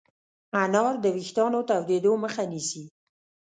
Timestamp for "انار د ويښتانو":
0.63-1.59